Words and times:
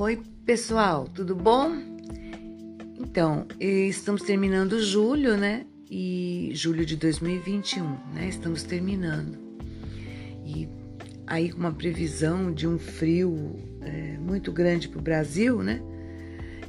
Oi, 0.00 0.18
pessoal, 0.46 1.06
tudo 1.14 1.36
bom? 1.36 1.76
Então, 2.98 3.46
estamos 3.60 4.22
terminando 4.22 4.80
julho, 4.80 5.36
né? 5.36 5.66
E 5.90 6.52
julho 6.54 6.86
de 6.86 6.96
2021, 6.96 7.84
né? 8.14 8.26
Estamos 8.26 8.62
terminando. 8.62 9.36
E 10.42 10.66
aí, 11.26 11.52
com 11.52 11.58
uma 11.58 11.74
previsão 11.74 12.50
de 12.50 12.66
um 12.66 12.78
frio 12.78 13.58
é, 13.82 14.16
muito 14.16 14.50
grande 14.50 14.88
para 14.88 15.00
o 15.00 15.02
Brasil, 15.02 15.62
né? 15.62 15.82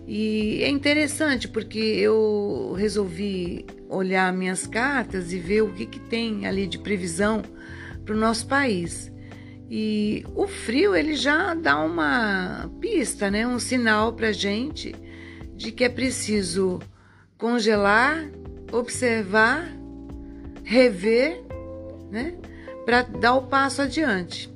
E 0.06 0.62
é 0.62 0.68
interessante 0.68 1.48
porque 1.48 1.80
eu 1.80 2.76
resolvi 2.78 3.66
olhar 3.88 4.34
minhas 4.34 4.68
cartas 4.68 5.32
e 5.32 5.40
ver 5.40 5.62
o 5.62 5.72
que, 5.72 5.86
que 5.86 6.02
tem 6.02 6.46
ali 6.46 6.68
de 6.68 6.78
previsão 6.78 7.44
para 8.04 8.14
o 8.14 8.18
nosso 8.20 8.46
país. 8.46 9.10
E 9.74 10.26
o 10.36 10.48
frio 10.48 10.94
ele 10.94 11.16
já 11.16 11.54
dá 11.54 11.82
uma 11.82 12.70
pista, 12.82 13.32
né? 13.32 13.48
Um 13.48 13.58
sinal 13.58 14.12
para 14.12 14.34
gente 14.34 14.94
de 15.56 15.72
que 15.72 15.86
é 15.86 15.90
preciso 15.90 16.82
congelar, 17.38 18.30
observar, 18.70 19.72
rever, 20.66 21.42
né? 22.12 22.34
Para 22.84 23.04
dar 23.04 23.36
o 23.36 23.44
passo 23.44 23.82
adiante. 23.82 24.54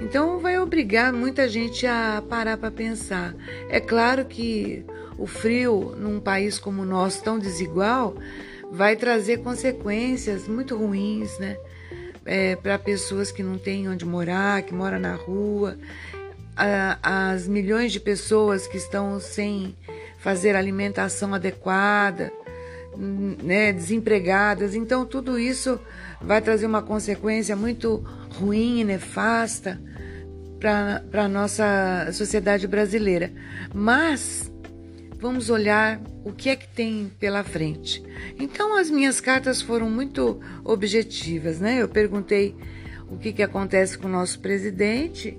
Então 0.00 0.40
vai 0.40 0.58
obrigar 0.58 1.12
muita 1.12 1.48
gente 1.48 1.86
a 1.86 2.20
parar 2.28 2.56
para 2.56 2.72
pensar. 2.72 3.36
É 3.68 3.78
claro 3.78 4.24
que 4.24 4.84
o 5.16 5.26
frio 5.28 5.94
num 5.96 6.18
país 6.18 6.58
como 6.58 6.82
o 6.82 6.86
nosso 6.86 7.22
tão 7.22 7.38
desigual 7.38 8.16
vai 8.72 8.96
trazer 8.96 9.38
consequências 9.38 10.48
muito 10.48 10.76
ruins, 10.76 11.38
né? 11.38 11.56
É, 12.24 12.56
para 12.56 12.78
pessoas 12.78 13.30
que 13.30 13.42
não 13.42 13.58
têm 13.58 13.88
onde 13.88 14.04
morar, 14.04 14.62
que 14.62 14.74
moram 14.74 14.98
na 14.98 15.14
rua, 15.14 15.76
a, 16.56 17.30
as 17.32 17.48
milhões 17.48 17.92
de 17.92 18.00
pessoas 18.00 18.66
que 18.66 18.76
estão 18.76 19.18
sem 19.20 19.76
fazer 20.18 20.54
alimentação 20.54 21.34
adequada, 21.34 22.32
né, 22.96 23.72
desempregadas. 23.72 24.74
Então, 24.74 25.04
tudo 25.04 25.38
isso 25.38 25.80
vai 26.20 26.40
trazer 26.40 26.66
uma 26.66 26.82
consequência 26.82 27.56
muito 27.56 28.04
ruim 28.38 28.84
nefasta 28.84 29.80
para 30.60 31.24
a 31.24 31.28
nossa 31.28 32.08
sociedade 32.12 32.68
brasileira. 32.68 33.32
Mas 33.74 34.52
vamos 35.22 35.50
olhar 35.50 36.00
o 36.24 36.32
que 36.32 36.50
é 36.50 36.56
que 36.56 36.66
tem 36.66 37.12
pela 37.20 37.44
frente. 37.44 38.02
Então 38.40 38.76
as 38.76 38.90
minhas 38.90 39.20
cartas 39.20 39.62
foram 39.62 39.88
muito 39.88 40.40
objetivas, 40.64 41.60
né? 41.60 41.80
Eu 41.80 41.88
perguntei 41.88 42.56
o 43.08 43.16
que, 43.16 43.32
que 43.32 43.42
acontece 43.42 43.96
com 43.96 44.08
o 44.08 44.10
nosso 44.10 44.40
presidente, 44.40 45.38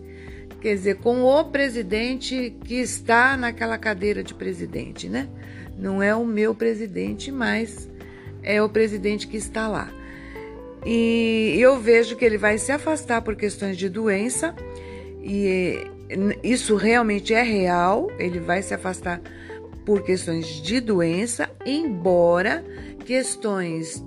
quer 0.62 0.76
dizer, 0.76 0.96
com 1.00 1.22
o 1.24 1.44
presidente 1.44 2.56
que 2.64 2.76
está 2.76 3.36
naquela 3.36 3.78
cadeira 3.78 4.24
de 4.24 4.34
presidente, 4.34 5.10
né? 5.10 5.28
Não 5.78 6.02
é 6.02 6.16
o 6.16 6.26
meu 6.26 6.56
presidente, 6.56 7.30
mas 7.30 7.90
é 8.42 8.64
o 8.64 8.70
presidente 8.70 9.28
que 9.28 9.36
está 9.36 9.68
lá. 9.68 9.92
E 10.86 11.58
eu 11.60 11.78
vejo 11.78 12.16
que 12.16 12.24
ele 12.24 12.38
vai 12.38 12.58
se 12.58 12.72
afastar 12.72 13.22
por 13.22 13.36
questões 13.36 13.76
de 13.76 13.90
doença, 13.90 14.56
e 15.22 15.86
isso 16.42 16.78
realmente 16.78 17.34
é 17.34 17.42
real, 17.42 18.10
ele 18.18 18.40
vai 18.40 18.62
se 18.62 18.74
afastar 18.74 19.20
por 19.86 20.04
questões 20.04 20.48
de 20.62 20.80
doença, 20.80 21.50
embora 21.66 22.64
questões 23.06 24.04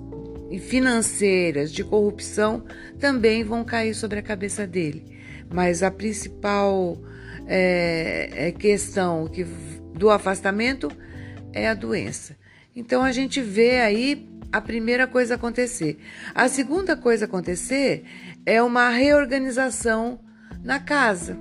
financeiras, 0.59 1.71
de 1.71 1.83
corrupção, 1.83 2.63
também 2.99 3.43
vão 3.43 3.63
cair 3.63 3.93
sobre 3.93 4.19
a 4.19 4.21
cabeça 4.21 4.65
dele. 4.65 5.17
Mas 5.51 5.83
a 5.83 5.91
principal 5.91 6.97
é, 7.45 8.47
é 8.47 8.51
questão 8.51 9.27
que, 9.27 9.43
do 9.93 10.09
afastamento 10.09 10.91
é 11.53 11.67
a 11.67 11.73
doença. 11.73 12.37
Então 12.75 13.03
a 13.03 13.11
gente 13.11 13.41
vê 13.41 13.79
aí 13.79 14.29
a 14.51 14.61
primeira 14.61 15.07
coisa 15.07 15.35
acontecer. 15.35 15.97
A 16.33 16.47
segunda 16.47 16.95
coisa 16.95 17.25
acontecer 17.25 18.03
é 18.45 18.61
uma 18.61 18.89
reorganização 18.89 20.19
na 20.63 20.79
casa. 20.79 21.37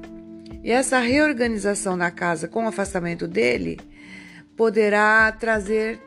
E 0.62 0.70
essa 0.70 0.98
reorganização 0.98 1.96
na 1.96 2.10
casa 2.10 2.48
com 2.48 2.64
o 2.64 2.68
afastamento 2.68 3.28
dele 3.28 3.78
poderá 4.56 5.30
trazer 5.32 6.00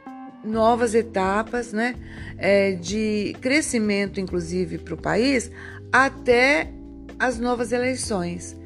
novas 0.43 0.95
etapas 0.95 1.71
né, 1.71 1.95
é, 2.37 2.71
de 2.71 3.35
crescimento, 3.41 4.19
inclusive, 4.19 4.77
para 4.77 4.93
o 4.93 4.97
país, 4.97 5.51
até 5.91 6.71
as 7.17 7.39
novas 7.39 7.71
eleições. 7.71 8.57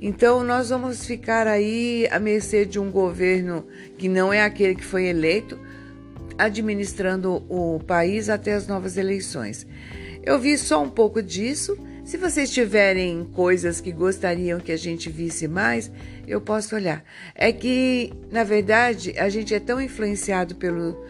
Então, 0.00 0.42
nós 0.42 0.70
vamos 0.70 1.04
ficar 1.04 1.46
aí 1.46 2.08
à 2.10 2.18
mercê 2.18 2.64
de 2.64 2.78
um 2.78 2.90
governo 2.90 3.64
que 3.98 4.08
não 4.08 4.32
é 4.32 4.42
aquele 4.42 4.74
que 4.74 4.84
foi 4.84 5.06
eleito, 5.06 5.58
administrando 6.38 7.44
o 7.48 7.78
país 7.80 8.28
até 8.28 8.54
as 8.54 8.66
novas 8.66 8.96
eleições. 8.96 9.66
Eu 10.24 10.38
vi 10.38 10.56
só 10.56 10.82
um 10.82 10.88
pouco 10.88 11.22
disso 11.22 11.76
se 12.04 12.16
vocês 12.16 12.50
tiverem 12.50 13.24
coisas 13.32 13.80
que 13.80 13.92
gostariam 13.92 14.58
que 14.58 14.72
a 14.72 14.76
gente 14.76 15.08
visse 15.08 15.46
mais, 15.46 15.90
eu 16.26 16.40
posso 16.40 16.74
olhar. 16.74 17.04
É 17.34 17.52
que, 17.52 18.12
na 18.30 18.42
verdade, 18.42 19.14
a 19.18 19.28
gente 19.28 19.54
é 19.54 19.60
tão 19.60 19.80
influenciado 19.80 20.56
pelo, 20.56 21.00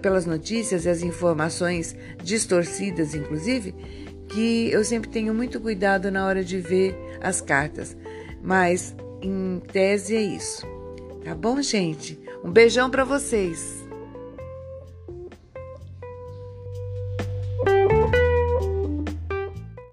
pelas 0.00 0.24
notícias 0.24 0.86
e 0.86 0.88
as 0.88 1.02
informações 1.02 1.94
distorcidas, 2.22 3.14
inclusive, 3.14 3.74
que 4.28 4.70
eu 4.70 4.82
sempre 4.82 5.10
tenho 5.10 5.34
muito 5.34 5.60
cuidado 5.60 6.10
na 6.10 6.26
hora 6.26 6.42
de 6.42 6.58
ver 6.58 6.96
as 7.20 7.40
cartas. 7.40 7.96
Mas, 8.42 8.94
em 9.20 9.60
tese, 9.72 10.16
é 10.16 10.22
isso. 10.22 10.66
Tá 11.22 11.34
bom, 11.34 11.60
gente? 11.60 12.18
Um 12.42 12.50
beijão 12.50 12.90
para 12.90 13.04
vocês. 13.04 13.83